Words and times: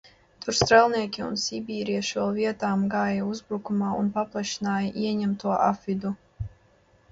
Tur 0.43 0.55
strēlnieki 0.59 1.25
un 1.25 1.35
sibīrieši 1.41 2.15
vēl 2.21 2.31
vietām 2.39 2.87
gāja 2.95 3.29
uzbrukumā 3.35 3.93
un 4.01 4.11
paplašināja 4.17 4.91
ieņemto 5.07 5.57
apvidu. 5.71 6.17